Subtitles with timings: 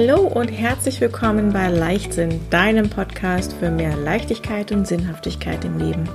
[0.00, 6.08] Hallo und herzlich willkommen bei Leichtsinn, deinem Podcast für mehr Leichtigkeit und Sinnhaftigkeit im Leben.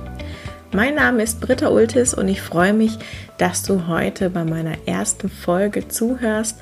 [0.72, 2.96] Mein Name ist Britta Ultis und ich freue mich,
[3.36, 6.56] dass du heute bei meiner ersten Folge zuhörst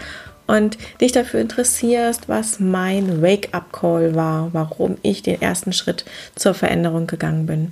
[0.49, 6.05] und dich dafür interessierst, was mein Wake-up-Call war, warum ich den ersten Schritt
[6.35, 7.71] zur Veränderung gegangen bin.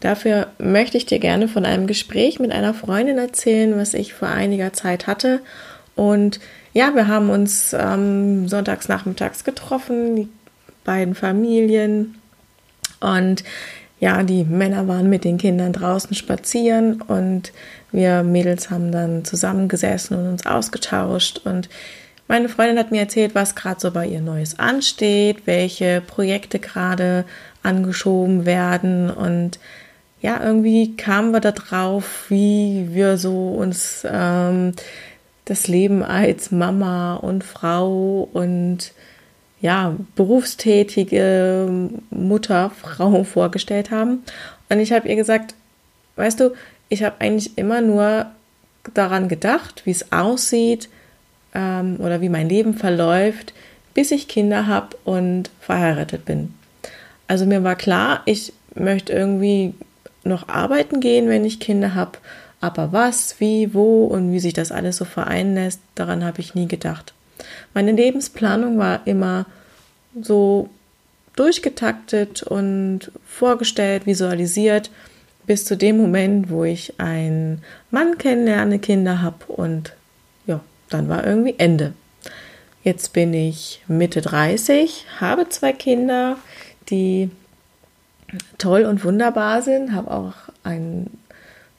[0.00, 4.28] Dafür möchte ich dir gerne von einem Gespräch mit einer Freundin erzählen, was ich vor
[4.28, 5.42] einiger Zeit hatte.
[5.96, 6.40] Und
[6.72, 10.28] ja, wir haben uns ähm, sonntags nachmittags getroffen, die
[10.84, 12.16] beiden Familien.
[13.00, 13.44] Und
[14.00, 17.52] ja, die Männer waren mit den Kindern draußen spazieren und
[17.92, 21.68] wir Mädels haben dann zusammengesessen und uns ausgetauscht und
[22.26, 27.24] meine Freundin hat mir erzählt, was gerade so bei ihr Neues ansteht, welche Projekte gerade
[27.62, 29.58] angeschoben werden und
[30.20, 34.72] ja, irgendwie kamen wir da drauf, wie wir so uns ähm,
[35.44, 38.92] das Leben als Mama und Frau und
[39.60, 41.68] ja, berufstätige
[42.10, 44.22] Mutter, Frau vorgestellt haben.
[44.68, 45.54] Und ich habe ihr gesagt,
[46.16, 46.50] weißt du,
[46.88, 48.26] ich habe eigentlich immer nur
[48.92, 50.88] daran gedacht, wie es aussieht
[51.54, 53.54] ähm, oder wie mein Leben verläuft,
[53.94, 56.54] bis ich Kinder habe und verheiratet bin.
[57.26, 59.74] Also mir war klar, ich möchte irgendwie
[60.24, 62.18] noch arbeiten gehen, wenn ich Kinder habe.
[62.64, 66.54] Aber was, wie, wo und wie sich das alles so vereinen lässt, daran habe ich
[66.54, 67.12] nie gedacht.
[67.74, 69.44] Meine Lebensplanung war immer
[70.18, 70.70] so
[71.36, 74.90] durchgetaktet und vorgestellt, visualisiert,
[75.44, 79.92] bis zu dem Moment, wo ich einen Mann kennenlerne, Kinder habe und
[80.46, 81.92] ja, dann war irgendwie Ende.
[82.82, 86.38] Jetzt bin ich Mitte 30, habe zwei Kinder,
[86.88, 87.30] die
[88.56, 91.18] toll und wunderbar sind, habe auch einen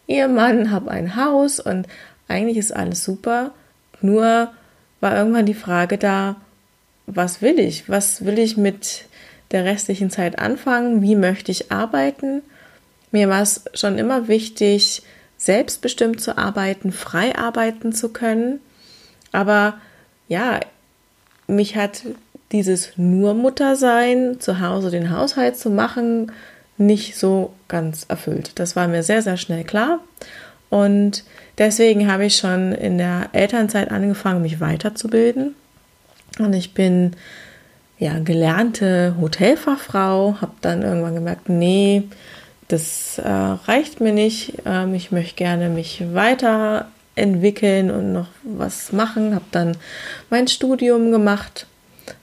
[0.08, 1.88] Ehemann, habe ein Haus und
[2.28, 3.52] eigentlich ist alles super.
[4.02, 4.52] Nur
[5.00, 6.36] war irgendwann die Frage da,
[7.08, 7.90] was will ich?
[7.90, 9.06] Was will ich mit
[9.52, 11.02] der restlichen Zeit anfangen?
[11.02, 12.42] Wie möchte ich arbeiten?
[13.12, 15.04] Mir war es schon immer wichtig,
[15.38, 18.60] selbstbestimmt zu arbeiten, frei arbeiten zu können.
[19.32, 19.80] Aber
[20.28, 20.60] ja,
[21.48, 22.04] mich hat
[22.52, 26.32] dieses nur Muttersein, zu Hause den Haushalt zu machen,
[26.78, 28.52] nicht so ganz erfüllt.
[28.56, 30.00] Das war mir sehr, sehr schnell klar.
[30.70, 31.24] Und
[31.58, 35.56] deswegen habe ich schon in der Elternzeit angefangen, mich weiterzubilden.
[36.40, 37.12] Und ich bin
[37.98, 42.04] ja gelernte Hotelfachfrau, habe dann irgendwann gemerkt, nee,
[42.68, 44.54] das äh, reicht mir nicht.
[44.66, 49.36] Ähm, ich möchte gerne mich weiterentwickeln und noch was machen.
[49.36, 49.78] Habe dann
[50.30, 51.68] mein Studium gemacht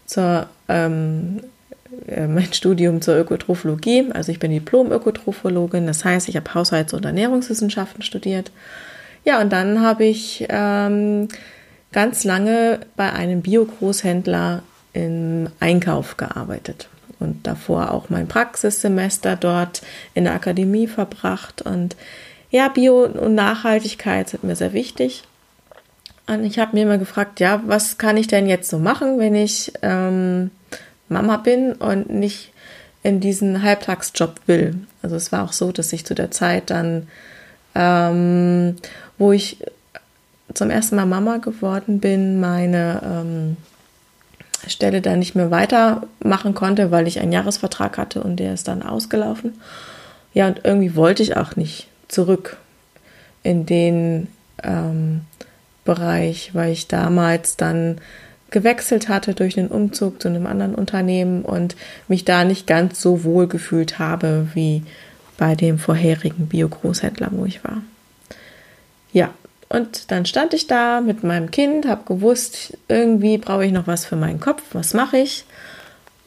[0.05, 1.47] zur ähm, äh,
[2.07, 4.11] mein Studium zur Ökotrophologie.
[4.13, 8.51] Also ich bin Diplom-Ökotrophologin, das heißt, ich habe Haushalts- und Ernährungswissenschaften studiert.
[9.25, 11.29] Ja, und dann habe ich ähm,
[11.93, 14.63] ganz lange bei einem Bio-Großhändler
[14.95, 16.89] im Einkauf gearbeitet
[17.21, 19.83] und davor auch mein Praxissemester dort
[20.15, 21.63] in der Akademie verbracht.
[21.63, 21.97] Und
[22.51, 25.23] ja, Bio und Nachhaltigkeit sind mir sehr wichtig.
[26.27, 29.35] Und ich habe mir immer gefragt, ja, was kann ich denn jetzt so machen, wenn
[29.35, 30.51] ich ähm,
[31.13, 32.53] Mama bin und nicht
[33.03, 34.75] in diesen Halbtagsjob will.
[35.03, 37.09] Also es war auch so, dass ich zu der Zeit dann,
[37.75, 38.77] ähm,
[39.19, 39.59] wo ich
[40.55, 43.57] zum ersten Mal Mama geworden bin, meine ähm,
[44.67, 48.83] Stelle dann nicht mehr weitermachen konnte, weil ich einen Jahresvertrag hatte und der ist dann
[48.83, 49.55] ausgelaufen.
[50.35, 52.57] Ja, und irgendwie wollte ich auch nicht zurück
[53.43, 54.29] in den
[54.63, 55.23] ähm,
[55.85, 58.01] Bereich, weil ich damals dann
[58.53, 61.75] gewechselt hatte durch den Umzug zu einem anderen Unternehmen und
[62.07, 64.85] mich da nicht ganz so wohl gefühlt habe wie
[65.37, 67.83] bei dem vorherigen Bio-Großhändler, wo ich war.
[69.13, 69.31] Ja,
[69.69, 74.05] und dann stand ich da mit meinem Kind, habe gewusst, irgendwie brauche ich noch was
[74.05, 75.45] für meinen Kopf, was mache ich?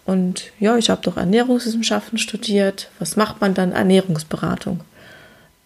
[0.06, 2.89] Und ja, ich habe doch Ernährungswissenschaften studiert.
[3.00, 3.71] Was macht man dann?
[3.71, 4.81] Ernährungsberatung.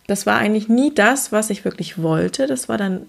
[0.08, 2.48] Das war eigentlich nie das, was ich wirklich wollte.
[2.48, 3.06] Das war dann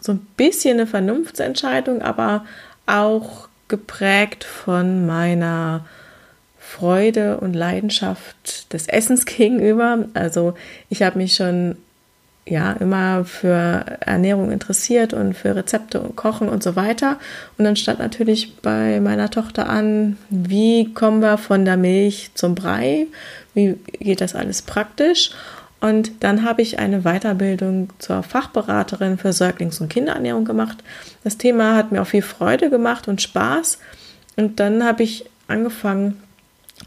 [0.00, 2.44] so ein bisschen eine Vernunftsentscheidung, aber
[2.98, 5.86] auch geprägt von meiner
[6.58, 10.04] Freude und Leidenschaft des Essens gegenüber.
[10.14, 10.54] Also
[10.88, 11.76] ich habe mich schon
[12.46, 17.18] ja immer für Ernährung interessiert und für Rezepte und Kochen und so weiter.
[17.58, 22.54] Und dann stand natürlich bei meiner Tochter an, wie kommen wir von der Milch zum
[22.54, 23.06] Brei?
[23.54, 25.30] Wie geht das alles praktisch?
[25.80, 30.78] Und dann habe ich eine Weiterbildung zur Fachberaterin für Säuglings- und Kinderernährung gemacht.
[31.24, 33.78] Das Thema hat mir auch viel Freude gemacht und Spaß.
[34.36, 36.22] Und dann habe ich angefangen,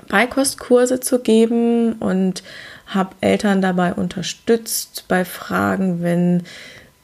[0.09, 2.43] Beikostkurse zu geben und
[2.87, 6.43] habe Eltern dabei unterstützt bei Fragen, wenn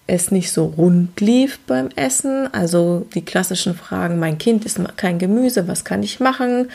[0.10, 2.52] es nicht so rund lief beim Essen.
[2.54, 6.70] Also die klassischen Fragen, mein Kind isst kein Gemüse, was kann ich machen?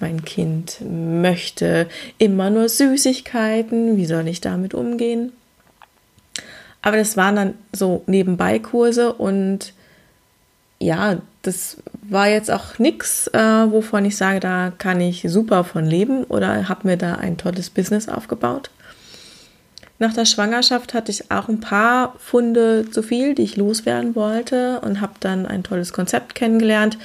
[0.00, 1.86] Mein Kind möchte
[2.18, 5.32] immer nur Süßigkeiten, wie soll ich damit umgehen?
[6.82, 9.74] Aber das waren dann so Nebenbei-Kurse und
[10.78, 15.84] ja, das war jetzt auch nichts, äh, wovon ich sage, da kann ich super von
[15.84, 18.70] leben oder habe mir da ein tolles Business aufgebaut.
[20.00, 24.80] Nach der Schwangerschaft hatte ich auch ein paar Funde zu viel, die ich loswerden wollte
[24.80, 26.96] und habe dann ein tolles Konzept kennengelernt,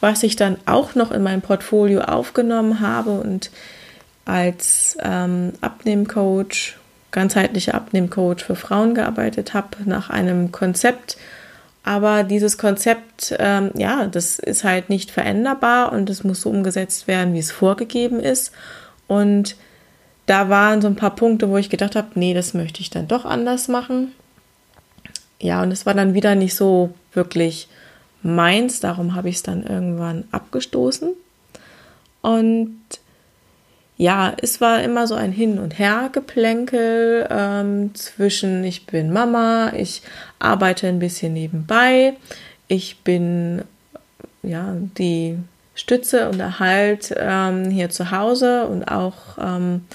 [0.00, 3.50] was ich dann auch noch in mein Portfolio aufgenommen habe und
[4.24, 6.78] als ähm, Abnehmcoach,
[7.10, 11.18] ganzheitlicher Abnehmcoach für Frauen gearbeitet habe, nach einem Konzept.
[11.84, 17.08] Aber dieses Konzept, ähm, ja, das ist halt nicht veränderbar und es muss so umgesetzt
[17.08, 18.52] werden, wie es vorgegeben ist.
[19.06, 19.54] Und
[20.28, 23.08] da waren so ein paar Punkte, wo ich gedacht habe, nee, das möchte ich dann
[23.08, 24.12] doch anders machen.
[25.40, 27.68] Ja, und es war dann wieder nicht so wirklich
[28.22, 31.14] meins, darum habe ich es dann irgendwann abgestoßen.
[32.20, 32.78] Und
[33.96, 40.02] ja, es war immer so ein Hin- und Hergeplänkel ähm, zwischen ich bin Mama, ich
[40.38, 42.14] arbeite ein bisschen nebenbei,
[42.68, 43.62] ich bin
[44.42, 45.38] ja die
[45.74, 49.86] Stütze und Erhalt ähm, hier zu Hause und auch ähm,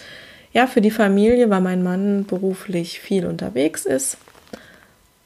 [0.53, 4.17] ja, für die Familie, weil mein Mann beruflich viel unterwegs ist.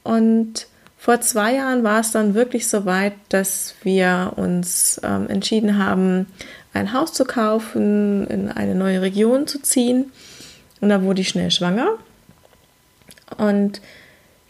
[0.02, 0.66] Und
[0.96, 6.26] vor zwei Jahren war es dann wirklich so weit, dass wir uns ähm, entschieden haben,
[6.72, 10.10] ein Haus zu kaufen, in eine neue Region zu ziehen.
[10.80, 11.90] Und da wurde ich schnell schwanger.
[13.36, 13.80] Und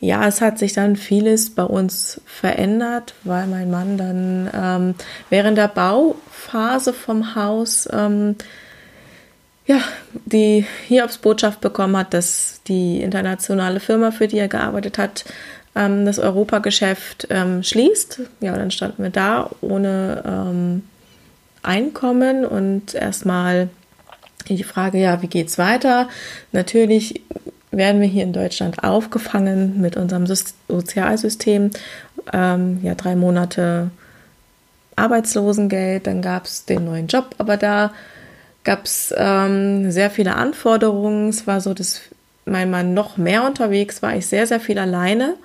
[0.00, 4.94] ja, es hat sich dann vieles bei uns verändert, weil mein Mann dann ähm,
[5.28, 8.36] während der Bauphase vom Haus ähm,
[9.68, 9.80] ja,
[10.24, 15.26] die Hiobs-Botschaft bekommen hat, dass die internationale Firma, für die er gearbeitet hat,
[15.76, 18.22] ähm, das Europageschäft ähm, schließt.
[18.40, 20.82] Ja, dann standen wir da ohne ähm,
[21.62, 23.68] Einkommen und erstmal
[24.48, 26.08] die Frage, ja, wie geht's weiter?
[26.52, 27.20] Natürlich
[27.70, 31.70] werden wir hier in Deutschland aufgefangen mit unserem Sozialsystem.
[32.32, 33.90] Ähm, ja, drei Monate
[34.96, 37.92] Arbeitslosengeld, dann gab es den neuen Job, aber da
[38.68, 41.30] gab es ähm, sehr viele Anforderungen.
[41.30, 42.02] Es war so, dass
[42.44, 45.36] mein Mann noch mehr unterwegs war, ich sehr, sehr viel alleine.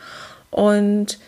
[0.51, 1.19] Und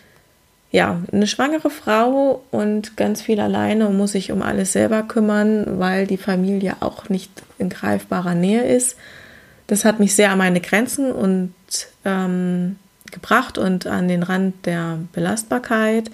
[0.70, 5.78] ja, eine schwangere Frau und ganz viel alleine und muss sich um alles selber kümmern,
[5.78, 8.98] weil die Familie auch nicht in greifbarer Nähe ist.
[9.66, 11.54] Das hat mich sehr an meine Grenzen und
[12.04, 12.76] ähm,
[13.10, 16.10] gebracht und an den Rand der Belastbarkeit,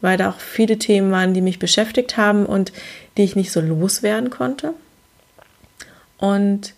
[0.00, 2.72] weil da auch viele Themen waren, die mich beschäftigt haben und
[3.18, 4.72] die ich nicht so loswerden konnte.
[6.18, 6.74] Und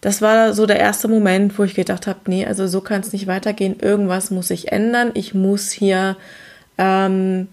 [0.00, 3.12] das war so der erste Moment, wo ich gedacht habe, nee, also so kann es
[3.12, 3.78] nicht weitergehen.
[3.80, 5.10] Irgendwas muss sich ändern.
[5.14, 6.16] Ich muss hier
[6.78, 7.48] ähm,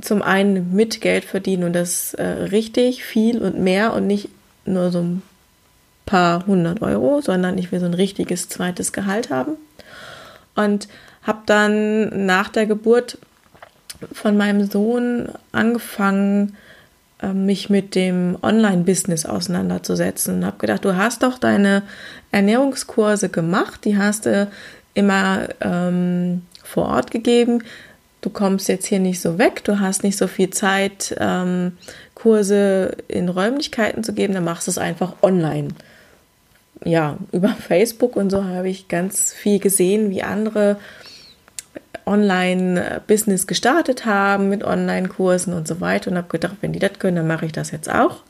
[0.00, 4.28] zum einen mit Geld verdienen und das äh, richtig viel und mehr und nicht
[4.64, 5.22] nur so ein
[6.06, 9.56] paar hundert Euro, sondern ich will so ein richtiges zweites Gehalt haben.
[10.54, 10.88] Und
[11.22, 13.18] habe dann nach der Geburt
[14.12, 16.56] von meinem Sohn angefangen,
[17.28, 21.82] mich mit dem Online-Business auseinanderzusetzen und habe gedacht, du hast doch deine
[22.32, 24.50] Ernährungskurse gemacht, die hast du
[24.94, 27.62] immer ähm, vor Ort gegeben.
[28.20, 31.72] Du kommst jetzt hier nicht so weg, du hast nicht so viel Zeit, ähm,
[32.14, 35.68] Kurse in Räumlichkeiten zu geben, dann machst du es einfach online.
[36.84, 40.76] Ja, über Facebook und so habe ich ganz viel gesehen, wie andere
[42.10, 47.16] Online-Business gestartet haben mit Online-Kursen und so weiter und habe gedacht, wenn die das können,
[47.16, 48.24] dann mache ich das jetzt auch.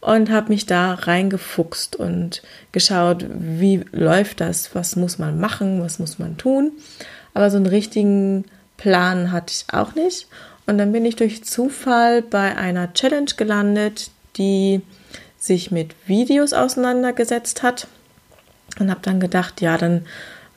[0.00, 5.98] Und habe mich da reingefuchst und geschaut, wie läuft das, was muss man machen, was
[5.98, 6.72] muss man tun.
[7.32, 8.44] Aber so einen richtigen
[8.76, 10.28] Plan hatte ich auch nicht.
[10.66, 14.82] Und dann bin ich durch Zufall bei einer Challenge gelandet, die
[15.38, 17.86] sich mit Videos auseinandergesetzt hat.
[18.78, 20.02] Und habe dann gedacht, ja, dann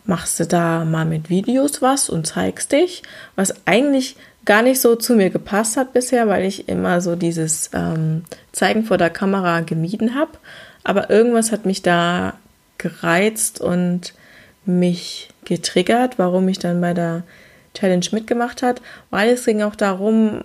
[0.09, 3.03] machst du da mal mit Videos was und zeigst dich,
[3.35, 7.69] was eigentlich gar nicht so zu mir gepasst hat bisher, weil ich immer so dieses
[7.73, 10.31] ähm, Zeigen vor der Kamera gemieden habe.
[10.83, 12.33] Aber irgendwas hat mich da
[12.79, 14.15] gereizt und
[14.65, 17.21] mich getriggert, warum ich dann bei der
[17.75, 20.43] Challenge mitgemacht hat, weil es ging auch darum,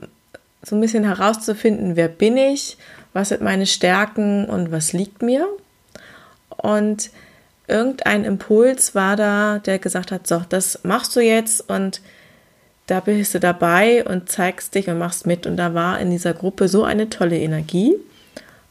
[0.63, 2.77] so ein bisschen herauszufinden, wer bin ich,
[3.15, 5.49] was sind meine Stärken und was liegt mir.
[6.51, 7.11] Und
[7.67, 12.01] irgendein Impuls war da, der gesagt hat, so, das machst du jetzt und
[12.87, 15.47] da bist du dabei und zeigst dich und machst mit.
[15.47, 17.95] Und da war in dieser Gruppe so eine tolle Energie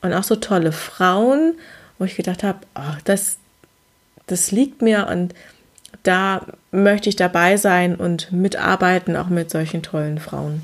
[0.01, 1.55] und auch so tolle Frauen,
[1.97, 3.38] wo ich gedacht habe, oh, das,
[4.27, 5.33] das liegt mir und
[6.03, 10.62] da möchte ich dabei sein und mitarbeiten, auch mit solchen tollen Frauen.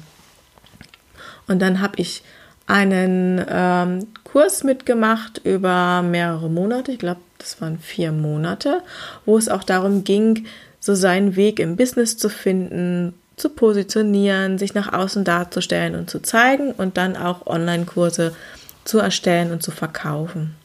[1.47, 2.23] Und dann habe ich
[2.69, 8.83] einen ähm, Kurs mitgemacht über mehrere Monate, ich glaube, das waren vier Monate,
[9.25, 10.45] wo es auch darum ging,
[10.79, 16.21] so seinen Weg im Business zu finden, zu positionieren, sich nach außen darzustellen und zu
[16.21, 18.35] zeigen und dann auch Online-Kurse
[18.85, 20.55] zu erstellen und zu verkaufen.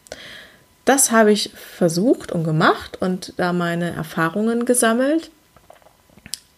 [0.84, 5.30] Das habe ich versucht und gemacht und da meine Erfahrungen gesammelt,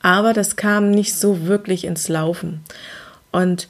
[0.02, 2.64] aber das kam nicht so wirklich ins Laufen.
[3.30, 3.68] Und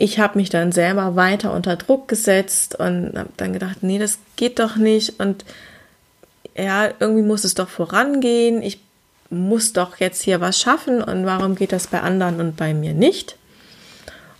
[0.00, 4.18] ich habe mich dann selber weiter unter Druck gesetzt und habe dann gedacht, nee, das
[4.36, 5.44] geht doch nicht und
[6.56, 8.62] ja, irgendwie muss es doch vorangehen.
[8.62, 8.80] Ich
[9.30, 12.94] muss doch jetzt hier was schaffen und warum geht das bei anderen und bei mir
[12.94, 13.36] nicht?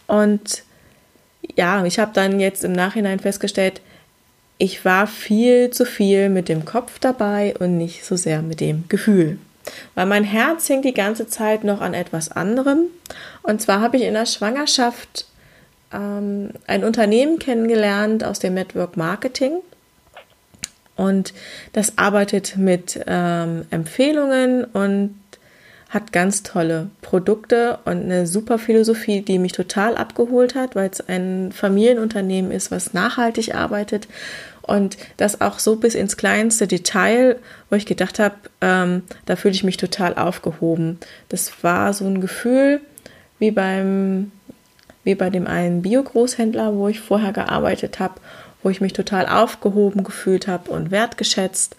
[0.06, 0.62] Und
[1.56, 3.80] ja, ich habe dann jetzt im Nachhinein festgestellt,
[4.58, 8.84] ich war viel zu viel mit dem Kopf dabei und nicht so sehr mit dem
[8.88, 9.38] Gefühl.
[9.94, 12.86] Weil mein Herz hing die ganze Zeit noch an etwas anderem.
[13.42, 15.26] Und zwar habe ich in der Schwangerschaft
[15.92, 19.58] ähm, ein Unternehmen kennengelernt aus dem Network Marketing.
[20.96, 21.32] Und
[21.72, 25.14] das arbeitet mit ähm, Empfehlungen und
[25.88, 31.00] hat ganz tolle Produkte und eine super Philosophie, die mich total abgeholt hat, weil es
[31.08, 34.06] ein Familienunternehmen ist, was nachhaltig arbeitet
[34.68, 37.36] und das auch so bis ins kleinste Detail,
[37.70, 40.98] wo ich gedacht habe, ähm, da fühle ich mich total aufgehoben.
[41.30, 42.82] Das war so ein Gefühl
[43.38, 44.30] wie beim
[45.08, 48.20] wie bei dem einen Bio-Großhändler, wo ich vorher gearbeitet habe,
[48.62, 51.76] wo ich mich total aufgehoben gefühlt habe und wertgeschätzt.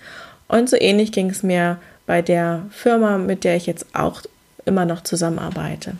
[0.48, 4.24] Und so ähnlich ging es mir bei der Firma, mit der ich jetzt auch
[4.66, 5.94] immer noch zusammenarbeite.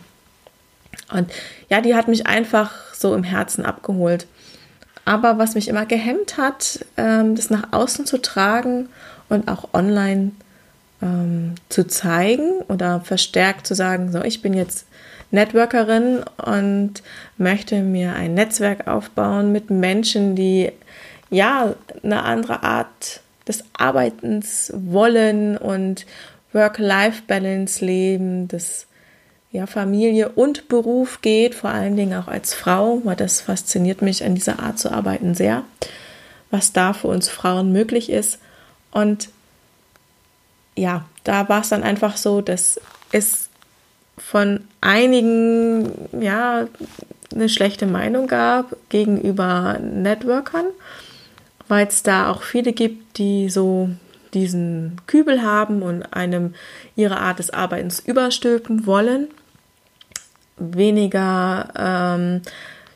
[1.12, 1.30] Und
[1.68, 4.26] ja, die hat mich einfach so im Herzen abgeholt.
[5.04, 8.88] Aber was mich immer gehemmt hat, ähm, das nach außen zu tragen
[9.28, 10.32] und auch online
[11.00, 14.86] ähm, zu zeigen oder verstärkt zu sagen, so, ich bin jetzt
[15.30, 17.02] Networkerin und
[17.38, 20.72] möchte mir ein Netzwerk aufbauen mit Menschen, die
[21.30, 26.06] ja eine andere Art des Arbeitens wollen und
[26.52, 28.86] Work-Life-Balance leben, das
[29.52, 34.24] ja Familie und Beruf geht, vor allen Dingen auch als Frau, weil das fasziniert mich
[34.24, 35.64] an dieser Art zu arbeiten sehr,
[36.50, 38.38] was da für uns Frauen möglich ist.
[38.92, 39.28] Und
[40.76, 42.80] ja, da war es dann einfach so, dass
[43.12, 43.49] es
[44.20, 46.66] von einigen ja
[47.32, 50.66] eine schlechte Meinung gab gegenüber Networkern
[51.70, 53.90] weil es da auch viele gibt, die so
[54.34, 56.54] diesen Kübel haben und einem
[56.96, 59.28] ihre Art des Arbeitens überstülpen wollen.
[60.56, 62.42] Weniger ähm,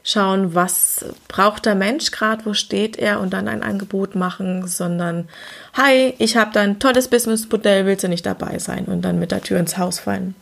[0.02, 5.28] schauen, was braucht der Mensch gerade, wo steht er und dann ein Angebot machen, sondern
[5.74, 9.30] hi, ich habe da ein tolles Businessmodell, willst du nicht dabei sein und dann mit
[9.30, 10.34] der Tür ins Haus fallen.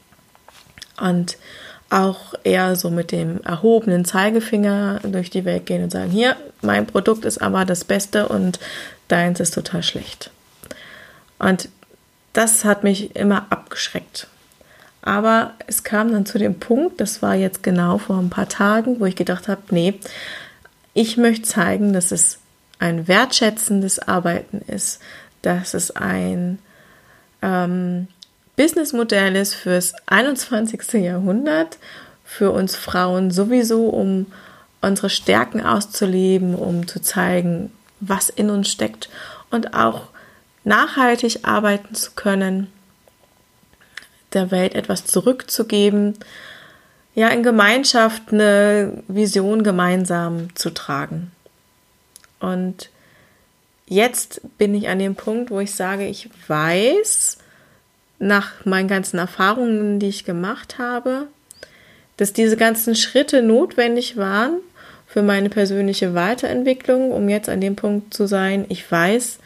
[1.03, 1.37] Und
[1.91, 6.87] auch eher so mit dem erhobenen Zeigefinger durch die Welt gehen und sagen, hier, mein
[6.87, 8.59] Produkt ist aber das Beste und
[9.09, 10.31] deins ist total schlecht.
[11.39, 11.69] Und
[12.33, 14.29] das hat mich immer abgeschreckt.
[15.03, 19.01] Aber es kam dann zu dem Punkt, das war jetzt genau vor ein paar Tagen,
[19.01, 19.95] wo ich gedacht habe, nee,
[20.95, 22.39] ich möchte zeigen, dass es
[22.79, 25.01] ein wertschätzendes Arbeiten ist,
[25.43, 26.59] dass es ein
[27.43, 28.09] ähm,
[28.57, 30.93] Businessmodell ist fürs 21.
[30.95, 31.79] Jahrhundert,
[32.25, 34.27] für uns Frauen sowieso, um
[34.81, 39.09] unsere Stärken auszuleben, um zu zeigen, was in uns steckt
[39.51, 40.09] und auch
[40.65, 42.71] nachhaltig arbeiten zu können,
[44.33, 46.19] der Welt etwas zurückzugeben,
[47.15, 51.31] ja, in Gemeinschaft eine Vision gemeinsam zu tragen.
[52.41, 52.89] Und
[53.87, 57.37] jetzt bin ich an dem Punkt, wo ich sage, ich weiß,
[58.23, 61.27] nach meinen ganzen Erfahrungen, die ich gemacht habe,
[62.17, 64.59] dass diese ganzen Schritte notwendig waren
[65.09, 69.39] für meine persönliche Weiterentwicklung, um jetzt an dem Punkt zu sein, ich weiß,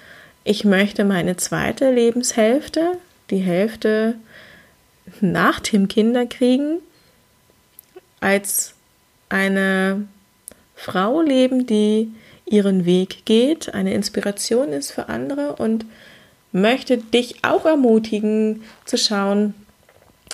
[0.44, 2.98] ich möchte meine zweite Lebenshälfte,
[3.30, 4.14] die Hälfte
[5.22, 6.78] nach dem Kinderkriegen,
[8.20, 8.74] als
[9.30, 10.06] eine
[10.74, 12.12] Frau leben, die
[12.44, 15.86] ihren Weg geht, eine Inspiration ist für andere und
[16.52, 19.54] möchte dich auch ermutigen zu schauen,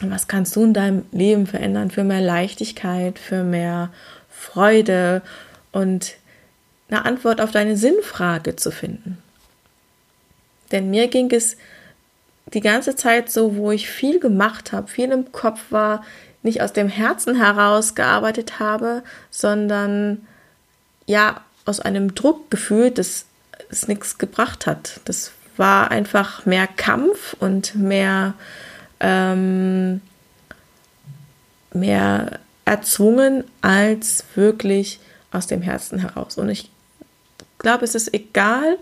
[0.00, 3.90] was kannst du in deinem Leben verändern für mehr Leichtigkeit, für mehr
[4.30, 5.22] Freude
[5.70, 6.14] und
[6.88, 9.18] eine Antwort auf deine Sinnfrage zu finden.
[10.70, 11.56] Denn mir ging es
[12.52, 16.04] die ganze Zeit so, wo ich viel gemacht habe, viel im Kopf war,
[16.42, 20.26] nicht aus dem Herzen heraus gearbeitet habe, sondern
[21.06, 23.26] ja aus einem Druckgefühl, das
[23.70, 25.00] es nichts gebracht hat.
[25.04, 28.34] Das war einfach mehr Kampf und mehr,
[29.00, 30.00] ähm,
[31.72, 36.38] mehr erzwungen als wirklich aus dem Herzen heraus.
[36.38, 36.70] Und ich
[37.58, 38.78] glaube, es ist egal,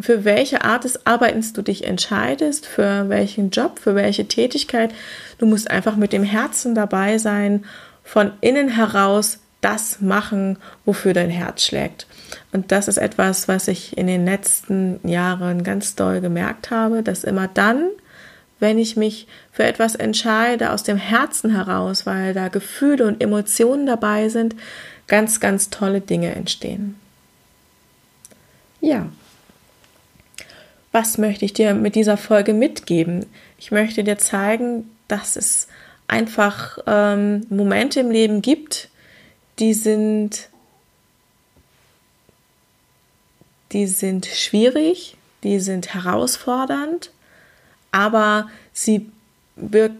[0.00, 4.94] für welche Art des Arbeitens du dich entscheidest, für welchen Job, für welche Tätigkeit.
[5.38, 7.64] Du musst einfach mit dem Herzen dabei sein,
[8.02, 12.06] von innen heraus das machen, wofür dein Herz schlägt.
[12.52, 17.24] Und das ist etwas, was ich in den letzten Jahren ganz doll gemerkt habe, dass
[17.24, 17.88] immer dann,
[18.60, 23.86] wenn ich mich für etwas entscheide aus dem Herzen heraus, weil da Gefühle und Emotionen
[23.86, 24.54] dabei sind,
[25.08, 26.96] ganz, ganz tolle Dinge entstehen.
[28.80, 29.06] Ja.
[30.92, 33.26] Was möchte ich dir mit dieser Folge mitgeben?
[33.58, 35.68] Ich möchte dir zeigen, dass es
[36.06, 38.90] einfach ähm, Momente im Leben gibt,
[39.58, 40.50] die sind,
[43.72, 47.10] die sind schwierig, die sind herausfordernd,
[47.90, 49.10] aber sie
[49.56, 49.96] birgt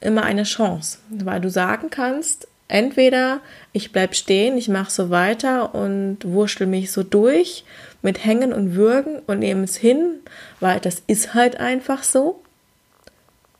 [0.00, 3.40] immer eine Chance, weil du sagen kannst, entweder
[3.72, 7.64] ich bleibe stehen, ich mache so weiter und wurschtel mich so durch
[8.02, 10.20] mit Hängen und Würgen und nehme es hin,
[10.60, 12.42] weil das ist halt einfach so.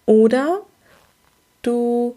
[0.07, 0.61] Oder
[1.63, 2.15] du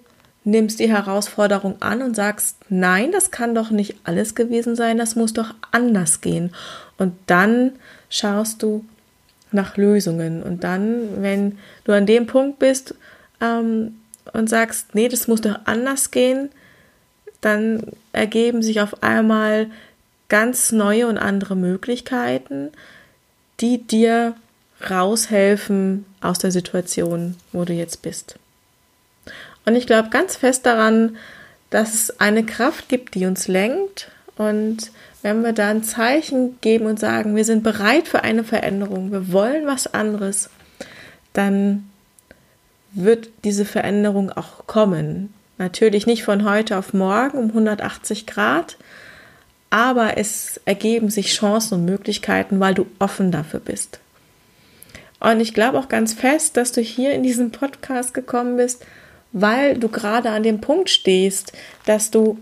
[0.47, 5.17] nimmst die Herausforderung an und sagst, nein, das kann doch nicht alles gewesen sein, das
[5.17, 6.51] muss doch anders gehen.
[6.97, 7.73] Und dann
[8.09, 8.85] schaust du
[9.51, 10.41] nach Lösungen.
[10.41, 12.95] Und dann, wenn du an dem Punkt bist
[13.41, 13.97] ähm,
[14.31, 16.49] und sagst, nee, das muss doch anders gehen,
[17.41, 19.67] dann ergeben sich auf einmal
[20.29, 22.69] ganz neue und andere Möglichkeiten,
[23.59, 24.35] die dir
[24.89, 28.39] raushelfen aus der Situation, wo du jetzt bist.
[29.67, 31.17] Und ich glaube ganz fest daran,
[31.71, 34.09] dass es eine Kraft gibt, die uns lenkt.
[34.37, 34.91] Und
[35.23, 39.33] wenn wir da ein Zeichen geben und sagen, wir sind bereit für eine Veränderung, wir
[39.33, 40.49] wollen was anderes,
[41.33, 41.89] dann
[42.93, 45.33] wird diese Veränderung auch kommen.
[45.57, 48.77] Natürlich nicht von heute auf morgen um 180 Grad,
[49.69, 53.99] aber es ergeben sich Chancen und Möglichkeiten, weil du offen dafür bist.
[55.19, 58.85] Und ich glaube auch ganz fest, dass du hier in diesen Podcast gekommen bist,
[59.31, 61.53] weil du gerade an dem Punkt stehst,
[61.85, 62.39] dass du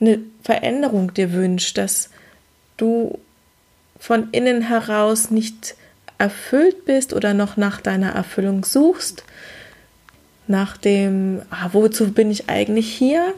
[0.00, 2.10] eine Veränderung dir wünschst, dass
[2.76, 3.18] du
[3.98, 5.74] von innen heraus nicht
[6.18, 9.24] erfüllt bist oder noch nach deiner Erfüllung suchst,
[10.46, 13.34] nach dem, ah, wozu bin ich eigentlich hier?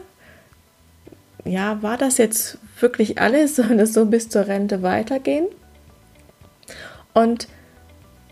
[1.45, 3.55] Ja, war das jetzt wirklich alles?
[3.57, 5.47] Soll das so bis zur Rente weitergehen?
[7.13, 7.47] Und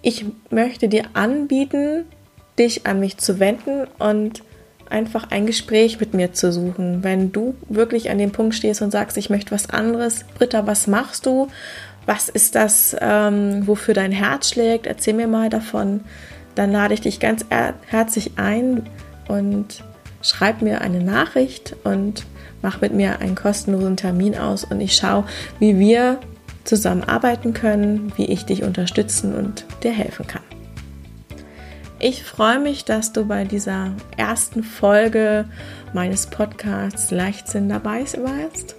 [0.02, 2.06] ich möchte dir anbieten,
[2.58, 4.44] dich an mich zu wenden und
[4.92, 7.04] einfach ein Gespräch mit mir zu suchen.
[7.04, 10.88] Wenn du wirklich an dem Punkt stehst und sagst, ich möchte was anderes, Britta, was
[10.88, 11.48] machst du?
[12.06, 14.88] Was ist das, ähm, wofür dein Herz schlägt?
[14.88, 16.02] Erzähl mir mal davon
[16.56, 17.46] dann lade ich dich ganz
[17.88, 18.84] herzlich ein
[19.28, 19.84] und
[20.22, 22.26] schreib mir eine Nachricht und
[22.62, 25.26] mach mit mir einen kostenlosen Termin aus und ich schaue,
[25.60, 26.20] wie wir
[26.64, 30.44] zusammenarbeiten können, wie ich dich unterstützen und dir helfen kann.
[32.04, 35.46] Ich freue mich, dass du bei dieser ersten Folge
[35.94, 38.76] meines Podcasts Leichtsinn dabei warst,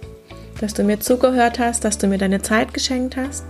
[0.59, 3.45] dass du mir zugehört hast, dass du mir deine Zeit geschenkt hast.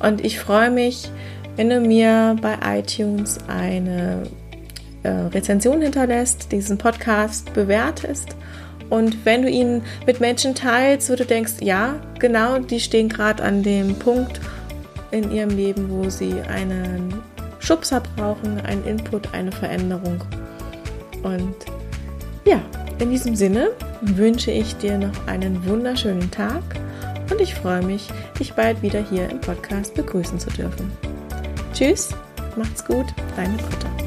[0.00, 1.10] Und ich freue mich,
[1.56, 4.22] wenn du mir bei iTunes eine
[5.02, 8.36] äh, Rezension hinterlässt, diesen Podcast bewertest
[8.88, 13.42] und wenn du ihn mit Menschen teilst, wo du denkst, ja, genau, die stehen gerade
[13.42, 14.40] an dem Punkt
[15.10, 17.12] in ihrem Leben, wo sie einen
[17.68, 20.24] Schubser brauchen, einen Input, eine Veränderung.
[21.22, 21.54] Und
[22.46, 22.62] ja,
[22.98, 23.68] in diesem Sinne
[24.00, 26.62] wünsche ich dir noch einen wunderschönen Tag
[27.30, 28.08] und ich freue mich,
[28.40, 30.90] dich bald wieder hier im Podcast begrüßen zu dürfen.
[31.74, 32.08] Tschüss,
[32.56, 33.97] macht's gut, deine Britta.